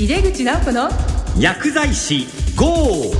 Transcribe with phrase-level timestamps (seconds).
[0.00, 0.88] 井出口直子の
[1.40, 3.10] 薬剤師 GO!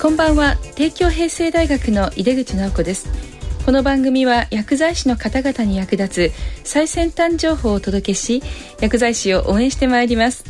[0.00, 0.56] こんばんは。
[0.74, 3.10] 帝京平成大学の井出口直子です。
[3.66, 6.32] この番組は薬剤師の方々に役立つ
[6.64, 8.42] 最先端情報をお届けし
[8.80, 10.44] 薬剤師を応援してまいります。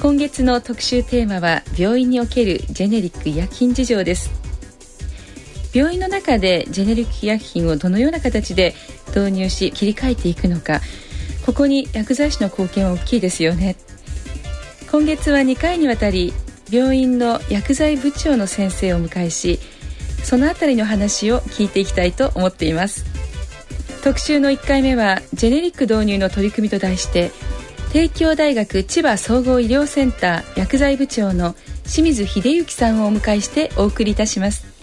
[0.00, 4.43] 今月の特集テーマは病院におけるジェネリック医薬品事情です
[5.74, 8.74] 病院の中でジェネリック医薬品をどのような形で
[9.08, 10.80] 導入し切り替えていくのか
[11.44, 13.76] ここに薬剤師の貢献は大きいですよね。
[14.90, 16.32] 今月は2回にわたり
[16.70, 19.58] 病院の薬剤部長の先生を迎えし
[20.22, 23.04] そのあたりの話を聞いていきたいと思っています。
[24.04, 27.32] 特集の1回目はジェネリック導入の取り組みと題して
[27.92, 31.54] 帝京大学千葉総合医療センター薬剤部長の
[31.84, 34.73] 清水秀幸さんをお迎えしてお送りいたします。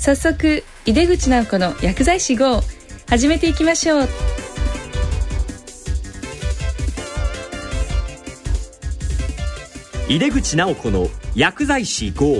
[0.00, 2.62] 早速井出口直子の薬剤師号
[3.06, 4.08] 始めていきましょう。
[10.08, 12.34] 井出口直子の薬剤師 GO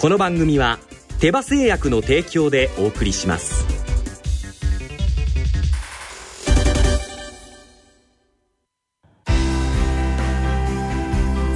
[0.00, 0.78] この番組は
[1.18, 3.66] 手羽製薬の提供でお送りします。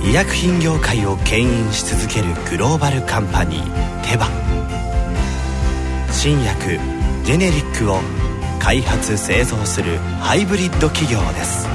[0.04, 4.43] 医薬品業界を牽引し続けるグローバルカンパニーテバ
[6.24, 6.78] 新薬
[7.22, 7.98] ジェネリックを
[8.58, 11.68] 開発製造するハイブリッド企業です。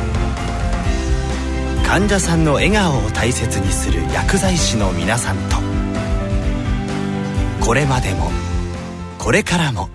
[1.86, 5.58] 患者さんの笑顔を大切にする薬剤師の皆さんと。
[7.64, 8.31] これまでも
[9.20, 9.88] これからも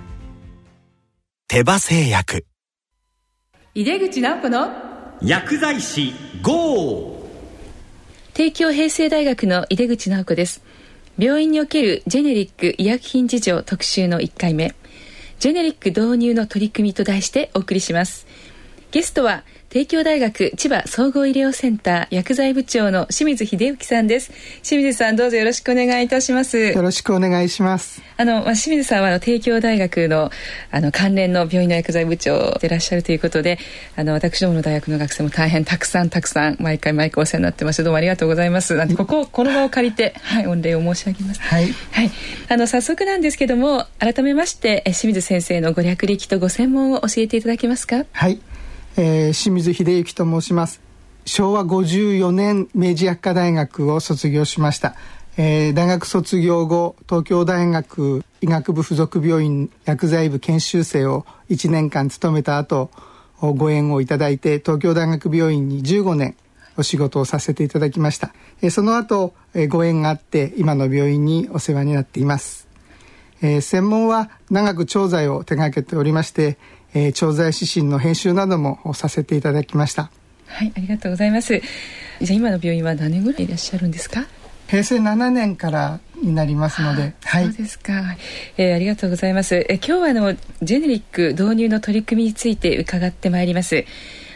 [1.48, 2.46] 手羽製薬。
[3.74, 4.68] 井出口直子の
[5.20, 7.28] 薬剤師 GO!
[8.34, 10.62] 帝京平成大学の井出口直子です
[11.16, 14.74] 病院におけるジェネリック医薬品事情特集の1回目。
[15.38, 18.26] ジェネリック導入の取り組みと題してお送りします。
[18.94, 24.30] ゲストは帝京大学千葉総合医療センター薬剤部長の清水秀幸さんです。
[24.62, 26.56] 清水さんどうぞよろしくお願いいたします。
[26.56, 28.00] よろしくお願いします。
[28.16, 30.30] あの、まあ、清水さんはあの帝京大学の
[30.70, 33.58] あの関連の病院の薬剤部長でいらっしゃるということで
[33.96, 37.82] あの私どもの大学の学生も大変たくさんたくさん毎回毎回お世話になってます。
[37.82, 38.76] どうもありがとうございます。
[38.76, 40.44] なんてこここの場を借りてはい。
[40.44, 41.40] 御礼を申し上げます。
[41.40, 42.10] はい、はい、
[42.48, 48.04] あの早速なんですけども改めまして清水先生のご略歴とご専門を教えていただけますか？
[48.12, 48.38] はい
[48.96, 50.84] えー、清水秀幸と申します。
[51.26, 54.94] 昭和54年明治薬科大学を卒業しました、
[55.38, 62.90] えー、大学卒業後東京大学医学部附属病院薬剤部研修生を1年間務めた後
[63.40, 66.36] ご縁をいただいて東京大学病院に15年
[66.76, 72.68] お仕事をさせていただきました、えー、その後、えー、ご縁があって今の病院にお世話になっています、
[73.44, 76.56] えー、専門は長く調剤を手掛けておりまして
[76.96, 80.12] えー、調剤指針の編集などもさせていただきました。
[80.46, 81.58] はいありがとうございます。
[81.58, 81.66] じゃ
[82.30, 84.26] あ今の病院は何年ぐらいいらっしゃるんですか？
[84.68, 87.92] 平成7年からになりますので、はい、そうですか、
[88.56, 89.56] えー、ありがとうございます。
[89.68, 93.84] え今日はあのジェネリック導入の取り組みについて伺ってまいります。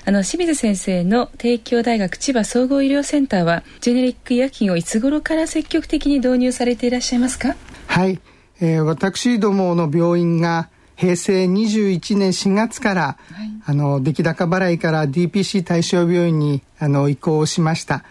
[0.04, 7.54] あの清水先生の帝京大学千葉総合医療センターはジェネリック医薬品をいつ頃から積極的に導入されていらっしゃいますか？
[7.86, 8.18] はい、
[8.60, 18.04] えー、私どもの病院が平成21年4月から、はい、あの出来高払いから DPC 対象病院にあの移行しました。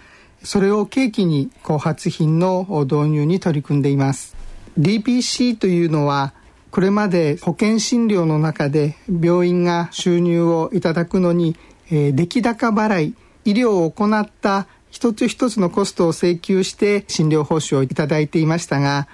[0.43, 4.35] それを契機に後発品の導入に取り組んでいます。
[4.79, 6.33] DPC というのは
[6.71, 11.55] これまで保険診療の中で病院が収入をいただくのに、
[11.89, 13.15] えー、出来高払い
[13.45, 19.07] 医療を行った一つ一つのコストを請求して診療報酬をいただいていましたが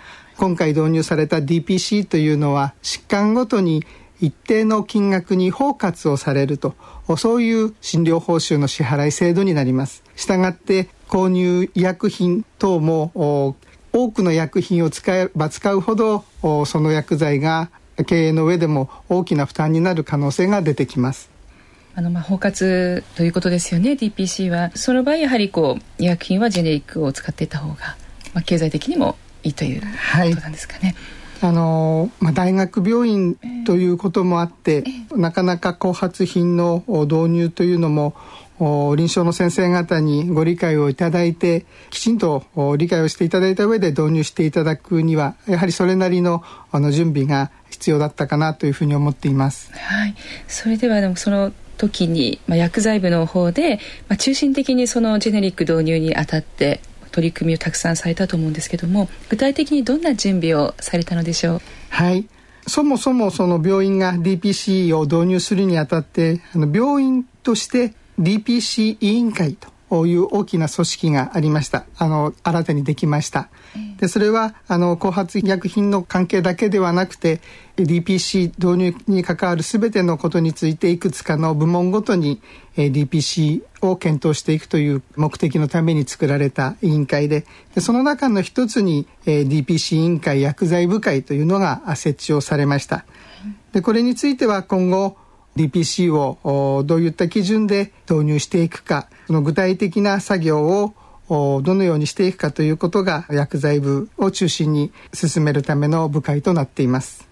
[0.43, 3.85] 今回導入された DPC というのは疾患ごとに
[4.19, 6.75] 一定の金額に包括をされると
[7.17, 10.03] そういう診療報酬の支払い制度になります。
[10.17, 13.55] したがって購入医薬品等も
[13.93, 16.25] 多くの薬品を使えば使うほど
[16.65, 17.69] その薬剤が
[18.05, 21.29] 経営の上でも大きな負担になる可能性が出てきます。
[21.95, 23.93] あのまあ包括ということですよね。
[23.93, 24.71] DPC は。
[24.75, 27.95] その場合やはりこう医薬品はジェネリックを使っていた方が、
[28.33, 29.87] まあ、経済的にもいいというこ
[30.35, 30.95] となんですかね。
[31.41, 33.35] はい、あのまあ、大学病院
[33.65, 38.15] ということもあって、えー、なかなか後発品の導入というのも
[38.59, 42.45] 臨床の先生方にご理解をいただいてきちんと
[42.77, 49.71] 理解をしていただいた上で導入していただくにはやはりそれなりのあの準備が必要だったかなというふうに思っています。
[49.73, 50.15] はい、
[50.47, 56.79] それではでもその時に、まあ、薬剤部の方で、まあ、中心的にそのジェネリック導入にあたって
[57.13, 61.61] 取り組みをたくさんされたと思うんですけども具体的にどんな準備をされたのでしょう？
[61.89, 62.27] はい。
[62.67, 69.67] そもそもその病院が DPC を導入するにあたってあの病院として DPC 委員会と
[70.07, 71.85] いう大きな組織がありました。
[71.97, 73.49] あの新たにできました。
[73.97, 77.39] でそれはあの後発医薬品の関係だけではなくて
[77.77, 82.41] DPC 導入に関わる全てのことについていくつかの部門ごとに
[82.75, 87.45] DPC を検討していくという目的のために作られた委員会で
[87.75, 93.05] でその中の一つに DPC 委員会薬剤部会というのが設置をされました。
[93.73, 95.17] でこれについては今後
[95.55, 100.93] DPC をどういった基準で導入していくかその具体的な作業を
[101.61, 107.27] どのようにしていくかということが薬剤部を中心に進めるための部会となっています。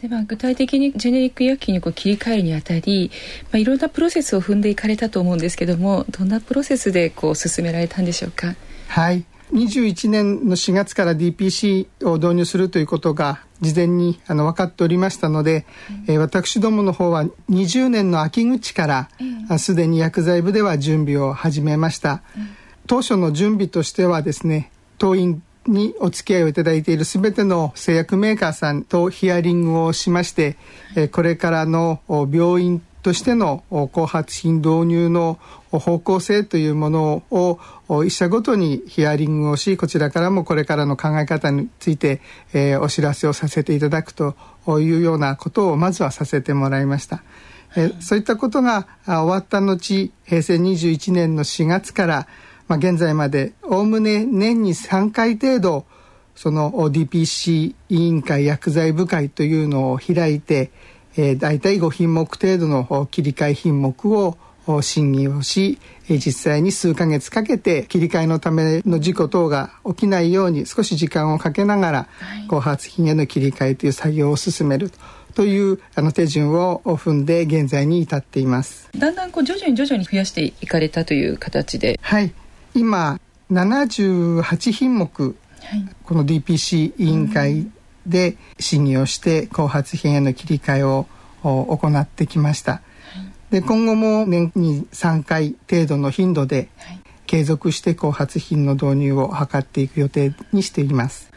[0.00, 3.10] では具体的にジェネリック医薬品にこう切り替えるにあたり、
[3.44, 8.54] まあ、いろんなプロセスを踏んでいかれたと思うんですけどもどんなプロセスでこう進められたんでしょうか？
[8.88, 15.66] はい21年の4月から DPC を導入するということが事前にあの分かっておりましたので、
[16.08, 19.08] うん、えー、私どもの方は20年の秋口から
[19.58, 22.48] すで、うん、に薬剤部では準備を始めました、うん、
[22.86, 30.56] 当初の準備としてはですね当院にお付き合いをいただいている全ての製薬メーカーさんとヒアリングをしまして、
[30.94, 35.38] えー、これからの病院としての後発品導入の
[35.70, 37.60] 方向性というものを
[38.04, 42.20] 一社ごとにヒアリングをしこちらからもこれからの考え方について、
[42.52, 44.34] えー、お知らせをさせていただくと
[44.80, 47.22] いうようなことをまずはさせてもらいました。
[47.76, 52.26] えー、そういったことが終わった後平成21年の4月から、
[52.66, 55.86] まあ、現在までおおむね年に3回程度
[56.34, 60.72] その DPC 委員会薬剤部会というのを開いて
[61.16, 64.36] えー、大体5品目程度の切り替え品目を
[64.82, 65.78] 審議をし
[66.08, 72.08] 実際に数ヶ月かけて切り替えのための事故等が起きないように少し時間をかけながら
[72.48, 74.90] 後発品への切り替えという作業を進める
[75.34, 78.88] というあの手順を踏んで現在に至っています。
[78.96, 82.00] だんだんこう徐々に徐々に増やしていかれたという形で。
[82.02, 82.32] はい。
[82.74, 83.20] 今
[83.52, 85.30] 78品目、は
[85.76, 87.66] い、この DPC 委員会
[88.06, 91.06] で審議をして後発品への切り替えを
[91.42, 92.80] 行ってきました。
[93.50, 96.68] で今後も年に3回程度の頻度で
[97.26, 101.30] 継続して後発品の導入を図っていく予定にしています。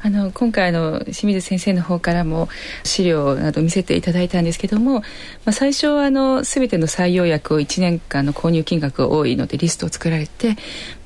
[0.00, 2.48] あの今回の清水先生の方からも
[2.84, 5.02] 資料など見せていただいたんですけども、ま
[5.46, 10.56] あ、最初はあの全ての採用薬を1年間の購入金額が多いのでリストを作られて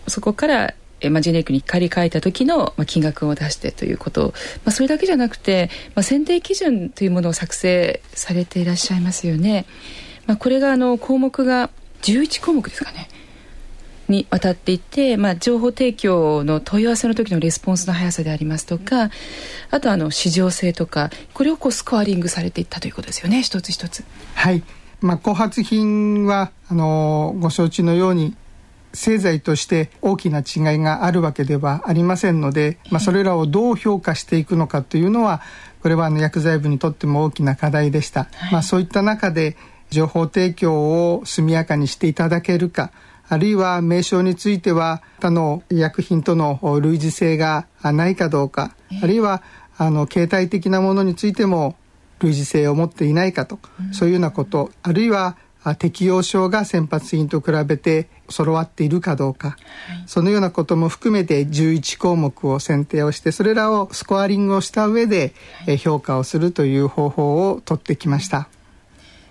[0.08, 0.74] そこからえ
[1.10, 4.32] まあ、ジェネリックに借り換えた時の、まあ、金額を出してということ
[4.64, 9.66] まあ、それだけじゃなくて、まあ、選定基準というものを作成されていらっしゃいますよね。
[10.26, 11.70] まあ、これがあの項目が
[12.02, 13.08] 11項目ですかね
[14.08, 19.10] にわたっていて、まあ、情報提供の問い合わせの時のレスポンスの速さでありますとか
[19.70, 24.04] あとあの市場性とかこれをこうスコアリングされていったということですよね一つ一つ。
[24.34, 24.62] はい
[25.00, 28.36] まあ、後発品はあのご承知のように
[28.94, 35.42] 製剤として大きな違いがあるわけではありませんので、まあ、それらをどう評価していくのかというのは
[35.82, 39.56] これはあの薬剤部にとっても大きな課題でした、はい、まあ、そういった中で
[39.90, 42.92] 情報提供を速やかにしていただけるか
[43.28, 49.42] あるいは名称については他の医薬品との類似性がないかどうか、あるいは
[49.78, 51.76] あの携帯的なものについても
[52.18, 53.58] 類似性を持っていないかと、
[53.92, 55.36] そういうようなことあるいは
[55.78, 59.58] 適用症が先発品と比べて揃わっているかどうか、はい、
[60.06, 65.34] そのようなことも含めて11項目を選定をしてそれらをスコアリングをした上で、
[65.66, 68.48] はい、評価をするという方法をとってきました。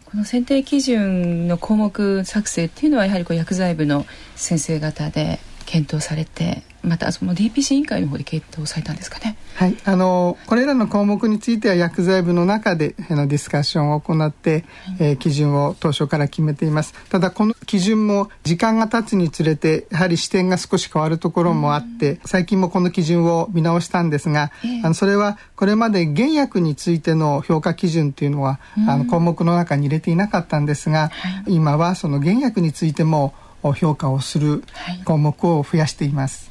[0.05, 4.05] この選定基準の項目作成っていうのはやはりこう薬剤部の
[4.35, 9.37] 先生方で検討されてまたその DPC 委員会の方で検討されたんですかね。
[9.55, 14.63] はい、あのこれらの項目については薬剤部の中であのディスカッションを行って、はい、
[14.99, 16.93] えー、基準を当初から決めています。
[17.09, 24.51] ただこの基準も時間が経つにつれてやはり視点が少し変わるところもあって、最近もこの基準を見直したんですが、
[24.83, 33.33] あのそれはこれまで原薬についての評価基準というのは、あの項目の中に入れていなかったんですが、はい、今はその原薬についても
[33.75, 34.63] 評価をする
[35.05, 36.50] 項目を増やしています。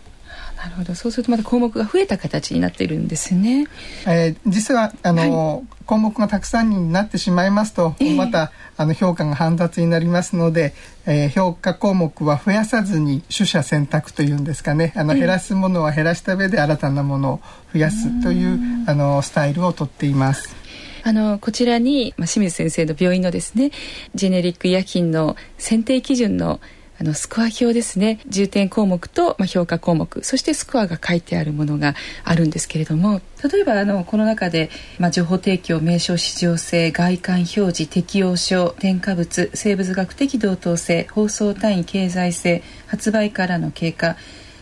[0.60, 0.94] なるほど。
[0.94, 3.66] そうするとまた項目が増えた形になっているんですね。
[4.06, 10.74] えー、実はあの、はい、項目がたくさんになってしまいますと、えー、またあの評価が煩雑になりますので、
[11.06, 14.92] えー、評価項目は増やさずに取捨選択というんですかね。
[14.96, 17.40] あの、減らすものは減らした上で新たなものを
[17.72, 20.54] 増やすというあのスタイルをとっています。
[21.02, 23.70] あのこちらに、まあ、清水先生の病院のですね
[24.14, 26.60] ジェネリック医薬品の選定基準の
[27.00, 28.20] あのスコア表ですね。
[28.28, 30.22] 重点項目と、まあ、評価項目。
[30.22, 33.22] そしてスコアが書いてあるものがあるんですけれども。
[33.42, 44.16] 例えばあのこの中で、まあ、情報提供名称市場性外観表示適用書添加物生物学的同等性放送単位経済性発売からの経過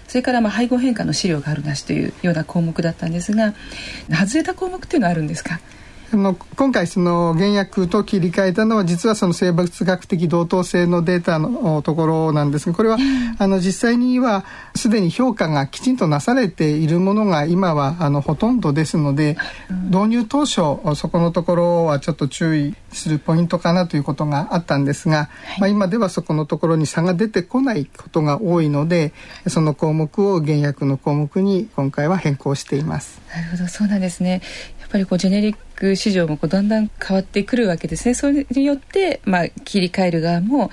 [0.07, 3.54] それからまあ配合変化の資料があるなしというような項目だったんですが
[4.11, 5.59] 外れた項目っていうのはあるんですか？
[6.11, 12.97] あの今回その原薬と切り替えたのは実はその生物学的同等性のデータのところなんですがこれは
[13.38, 19.37] あの実際にはすでに評価がきちんとなされているものが今はあのほとんどですので
[19.91, 29.12] 導入当初そこのところはちょっと注意するポイントかなということがあったんですが、まあ、今ではそこのところに差が出てこないことが多いので
[29.49, 33.21] その項目を原薬の項目に今回は変更しています。
[33.29, 33.69] なるほど。
[33.69, 34.41] そうなんですね。
[34.77, 38.14] っぱりこうジェネリック市場もこうだんだん変わってくるわけですね。
[38.14, 40.71] それによって、まあ、切り替える側も、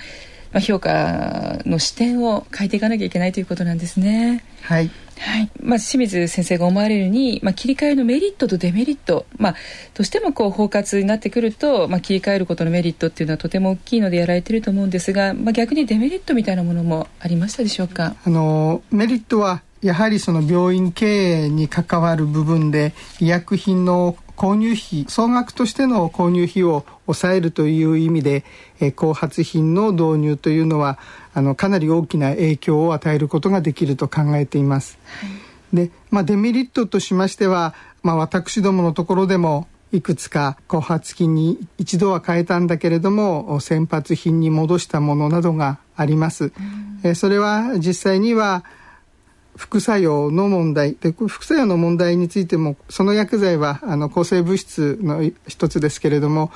[0.51, 4.43] まあ、評価の視点を変えていかなきゃいけないということなんですね。
[4.62, 4.89] はい。
[5.17, 5.50] はい。
[5.62, 9.53] まあ、清水先生が思われるに、まあ、切り替えのメリットとデメリット、まあ、
[9.93, 18.17] どうしてもこう包括になってくると、まあ、切り替えることのメリットっていうのはとても大きいのでやられてると思うんですが、まあ、逆にデメリットみたいなものもありましたでしょうか？
[18.25, 28.44] あのメリットはやはりその病院経営に関わる部分で医薬品の購入費総額としての購入費を抑えるという意味で、
[28.80, 30.98] え後発品の導入というのは
[31.36, 34.98] あのかなり大きな影響を与えることができると考えています。
[35.22, 35.27] は
[35.74, 46.51] い、で、まあ、デメリットとしましては、まあ、私どものところでもいくつか後発品に一度は変えたんだけれども先発品に戻したものなどがあります。
[47.04, 48.65] えそれは実際には
[49.55, 56.51] 副作用の問題で副作用の問題についてもその薬剤はあの抗生物質の一つですけれども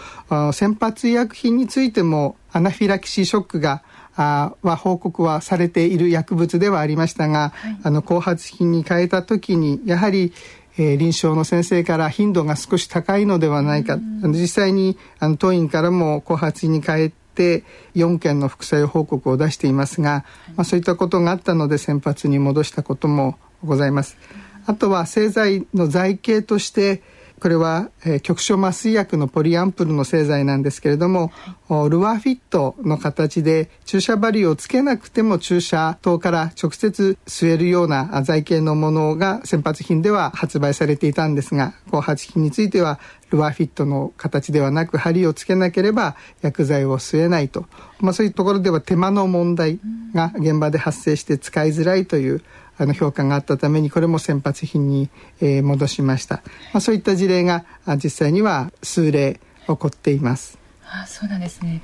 [0.54, 3.84] 先発医薬品についてもアナフィラキシーショックが
[4.16, 10.34] あは報告はされている薬物ではありましたが、はい、あの後発品に変えた時にやはり
[10.80, 17.64] えー、臨床の先生から頻度が少し高いのではないか、実際にあの当院からも後発に変えて
[17.96, 20.26] 4件の副作用報告を出していますが、
[20.58, 24.18] まあ、そういったことがあったので先発に戻したこともございます。
[24.66, 27.02] あとは製剤の剤形として
[27.40, 31.32] これは、えー、局所麻酔薬のポリアンプルの製剤なんですけれども、
[31.68, 43.00] はい、ルアーフィットの形で注射針をつけなくても注射塔から直接吸えるような剤形のものが先発品では発売されていたんですが後発品については
[43.32, 47.66] ルアーフィットの形ではなく針をつけなければ薬剤を吸えないと、
[48.00, 49.80] まあ、そういうところでは手間の問題
[50.14, 52.42] が現場で発生して使いづらいという
[52.80, 55.10] あの評価があったためにこれも先発品に、
[55.42, 56.38] えー、戻しました、
[56.74, 57.66] まあ、そういった事例が
[58.04, 60.58] 実際には数例起こっています。
[60.92, 61.84] あそうなんですね。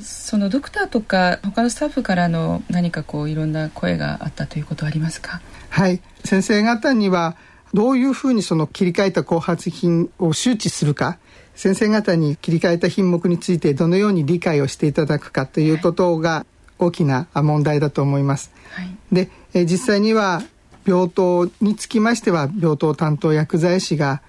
[0.00, 5.42] そのドクターとか他のスタッフからの何かこういろんな声があったということはありますか？
[5.68, 6.00] はい。
[6.24, 7.36] 先生方には
[7.74, 11.18] どういうふうにその切り替えた後発品を周知するか。
[11.54, 16.46] 先生方に切り替えた品目についてどのように理解をしていただくかということが
[16.78, 18.52] 大きな問題だと思います。
[18.72, 20.42] はい、でえ実際には
[20.84, 24.20] 病棟につきましては病棟担当薬剤師が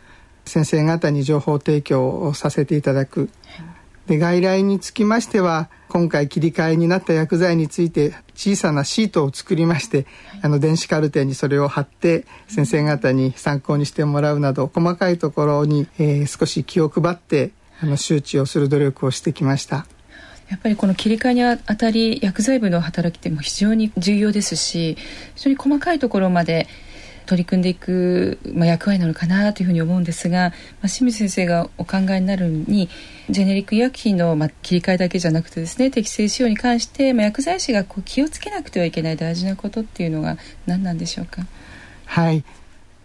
[0.46, 3.30] 先生方に情報提供をさせていただく。
[4.06, 10.06] で外来につきましては今回切り替えになった薬剤について小さなシートを作りまして、
[10.42, 19.86] あの電子カルテにそれを貼って先生方に参考にしてもらうなど細かいところに、えー、少し気を配ってあの周知をする努力をしてきました。
[20.50, 24.98] やっぱりこの切り替えにあたり薬剤部の働きっても非常に重要ですし
[25.36, 26.68] 非常に細かいところまで
[27.26, 30.52] 取り組んでいく、まあ、役割なのかなというふうに思うんですが、
[30.82, 32.88] まあ、清水先生がお考えになるに
[33.30, 41.46] ジェネリック医薬品の、まあ、切り替えだけじゃなくてですね適正使用に関して、まあ、薬剤師がこう気をつけなくてはいけない大事なことっていうのが何なんでしょうか？
[42.06, 42.46] はい。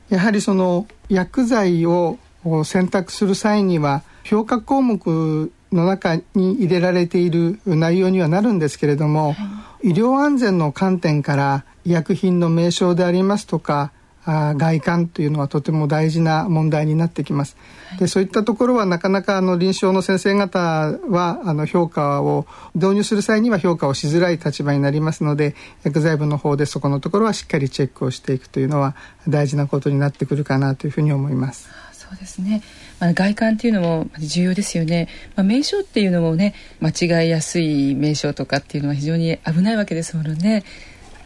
[0.08, 2.18] やはりその薬剤を
[2.64, 13.92] 選択する際には評価項目の中に入れられている内容にはなるんですけれども、はい、医療安全の観点から医薬品の名称でありますとか
[14.24, 17.56] あ外観というのはとても大事な問題になってきます。
[17.88, 28.94] はい、でそういったところはなかなかあの臨床の先生方はあの評価を導入する際には評価をしづらい立場になりますので薬剤部の方でそこのところはしっかりチェックをしていくというのは
[29.26, 31.68] 大事なことになってくるかなというふうに思います。
[31.92, 32.62] そうですね
[33.02, 40.62] まあ、外観っていうのも重要ですよね、まあ、名称っていうのもね間違いやすい名称とかっていうのは非常に危ないわけですものね。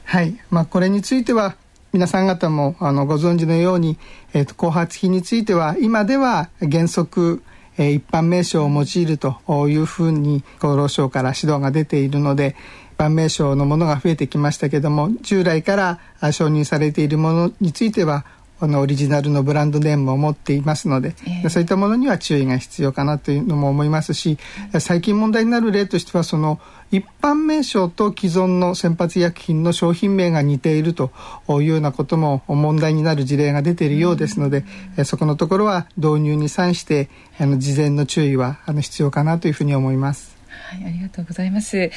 [0.04, 1.54] はい、まあ、これについては
[1.92, 3.99] 皆さん方もあのご存知のように、
[4.33, 7.42] えーと、後発品については今では原則、
[7.76, 9.37] え一般名称を用いると
[9.68, 12.56] いうふうに厚労省から指導が出ているので
[12.95, 18.25] 一般名称のものが増えてきましたけども従来から承認されているものについては
[18.58, 24.38] このオリジナルのブランドネームを持っていますので、えー、そういったものには注意が必要かなというのも思いますし
[24.80, 26.58] 最近問題になる例としてはその
[26.90, 31.10] 一般名称と既存の先発医薬品の商品名が似ていると
[31.48, 34.64] いうようなことも問題になる事例が出ているようですので、
[34.96, 40.36] うん、そこのところは導入に際してあの事前の注意はあの必要かなというふうに思います。
[40.70, 41.90] はい、ありがとうございます。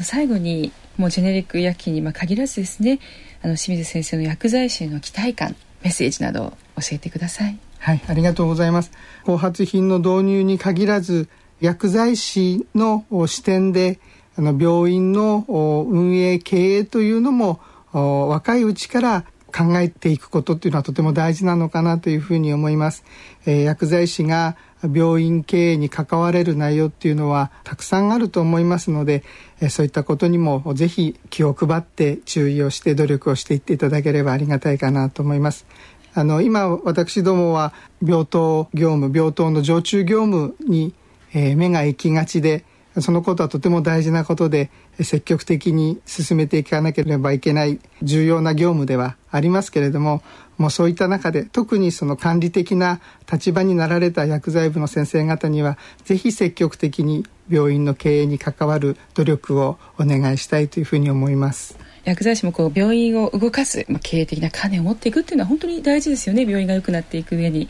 [0.00, 2.98] 最後にもうジェネリック医薬品にま限らずですね、
[3.42, 7.58] あの清水先生の薬剤師への期待感メッセージなど教えてください。
[7.78, 8.92] はいありがとうございます。
[9.24, 11.28] 後発品の導入に限らず
[11.60, 13.98] 薬剤師の視点で
[14.36, 17.60] あの病院の運営経営というのも
[17.92, 23.04] 若いうちから考えていくことというのはとても大事なのかなというふうに思います、
[23.44, 24.56] えー、薬剤師が
[24.90, 29.22] 病院経営に関われる内容っていうのはたくさんあると思いますので、
[29.70, 35.66] そういったことにもぜひ気を配って注意をして努力をしていっていただければありがたいかなと思います。
[36.14, 37.72] あの今私どもは
[38.02, 40.94] 病棟業務病棟の常駐業務に、
[41.34, 42.64] え目が行きがちで
[43.00, 44.70] そのことはとても大事なことで
[45.00, 50.22] 積極的に進めていかなければいけない重要な業務ではありますけれども
[50.58, 61.78] もうそういった中で特にその管理的な立場になられた薬剤部の先生方にはぜひ積極的に病院の経営に関わる努力をお願いしたいというふうに思います。
[62.04, 66.42] 薬剤師もこう病院を動かす、まあ、経営的な観念を持っていくっていうのは本当に大事ですよね。
[66.42, 67.68] 病院が良くなっていく上に。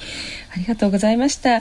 [0.54, 1.60] ありがとうございました。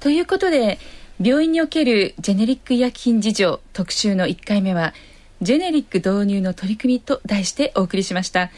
[0.00, 0.78] ということで
[1.18, 4.92] 病院におけるジェネリック医薬品事情特集の1回目は
[5.40, 8.50] ジェネリック導入の取り組みと題してお送りしました。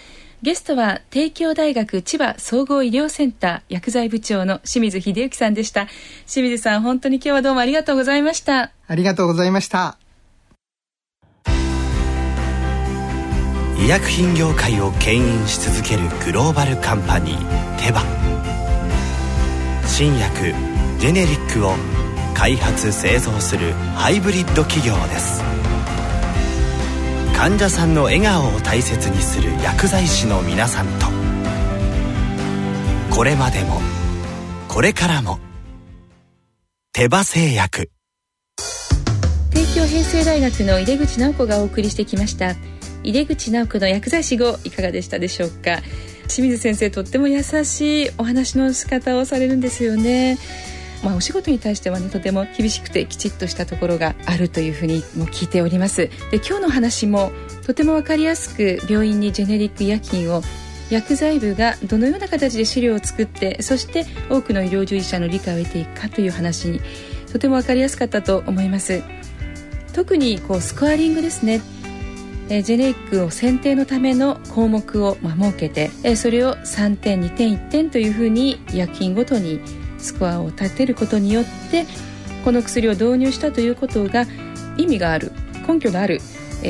[0.42, 5.86] ゲストは帝京大学千葉総合医療センター薬剤部長の清水秀幸さんでした。
[6.26, 8.72] 清水さん本当に今日はどうもありがとうございました。
[8.86, 9.96] ありがとうございました。
[13.80, 18.02] 医薬品業界を牽引し続けるグローバルカンパニーテバ。
[19.86, 20.52] 新薬
[20.98, 21.74] ジェネリックを
[22.34, 25.42] 開発製造するハイブリッド企業です。
[27.36, 31.06] 患者さんの笑顔を大切にする薬剤師の皆さんと。
[33.14, 33.80] これまでも
[34.68, 35.38] これからも
[36.92, 37.90] 手羽製薬。
[39.50, 42.54] 帝京平成大学の井出口直子がお送りしてきました。
[43.04, 45.80] 井出口直子の薬剤師号いかがでしたでしょうか？
[46.28, 50.38] 清水先生とっても優しいお話の仕方をされるんですよね。
[51.02, 56.08] まあ、お仕事に対してはねとても厳しくてきちっとしたところがあるというふうにも聞いております。
[56.30, 57.32] で今日の話も
[57.66, 60.42] とても分かりやすく病院にジェネリック医薬品を
[60.90, 66.80] 薬剤部がどのような形で資料を作ってそして多くの医療従事者の理解を得ていくかという話に
[67.30, 69.02] とても分かりやすかったと思います。
[69.92, 71.60] 特にこうスコアリングですね。
[72.50, 79.60] えジェネリックを選定のための項目を、まあ、設けて、えそれを3点2点1点というふうに医薬品ごとに
[79.98, 81.86] スコアを立てることによって
[82.44, 84.26] この薬を導入したということが
[84.76, 85.32] 意味がある
[85.66, 86.20] 根拠のある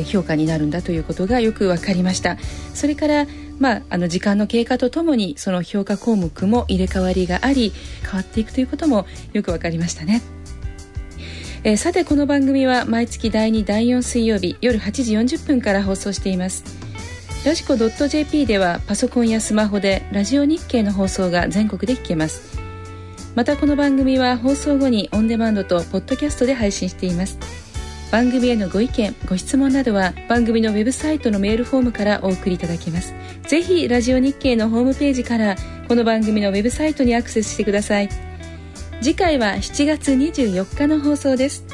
[0.07, 2.37] 評価になるんだということがよく分かりました。
[2.75, 3.27] それから、
[3.59, 10.23] まあ、あの時間の経過とともにその評価項目も入れ替わりがあり変わっていくということもよく分かりましたね。
[11.65, 16.65] え、さてこの番組は毎月第2第4水曜日夜8時40分から放送しています。
[17.45, 22.48] ラジコ .jp ではパソコンやスマホでラジオ日経の放送が全国で聞けます。
[23.39, 27.39] またこの番組は放送後にオンデマンドとポッドキャストで配信しています。
[28.11, 33.15] 番組へのご意見ご質問などは番組のウェブサイトのメールフォームからお送りいただけます。
[33.43, 35.55] ぜひラジオ日経のホームページから
[35.87, 38.09] この番組のウェブサイトにアクセスしてください。
[39.01, 41.65] 次回は7月24日の放送です。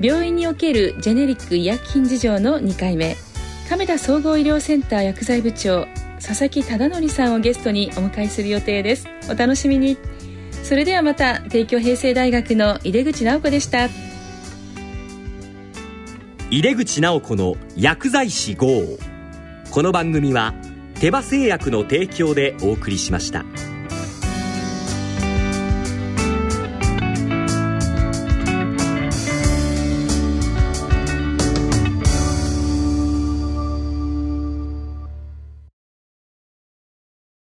[0.00, 3.18] 病院におけるジェネリック医薬品事情の2回目。
[3.68, 9.06] 亀田総合医療センター薬剤部長佐々木忠則さんをゲストにお迎えする予定です。
[9.28, 9.98] お楽しみに。
[10.70, 13.88] それではまた帝京平成大学の井出口直子でした
[16.48, 18.68] 井出口直子の薬剤師号
[19.72, 20.54] この番組は
[21.00, 23.44] 手羽製薬の提供でお送りしました。